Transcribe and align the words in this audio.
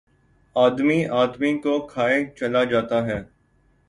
آدمی، 0.55 0.99
آدمی 1.13 1.51
کو 1.57 1.73
کھائے 1.87 2.17
چلا 2.39 2.63
جاتا 2.63 3.05
ہے 3.05 3.19